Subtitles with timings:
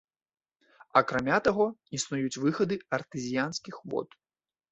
[1.01, 1.67] Акрамя таго,
[1.99, 4.09] існуюць выхады артэзіянскіх вод.